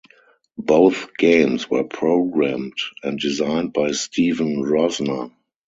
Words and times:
Both 0.57 1.15
games 1.15 1.69
were 1.69 1.83
programmed 1.83 2.73
and 3.03 3.19
designed 3.19 3.71
by 3.71 3.91
Steven 3.91 4.63
Rozner. 4.63 5.31